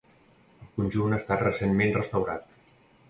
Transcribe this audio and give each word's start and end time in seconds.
El 0.67 0.71
conjunt 0.77 1.13
ha 1.13 1.19
estat 1.23 1.43
recentment 1.47 1.93
restaurat. 1.99 2.59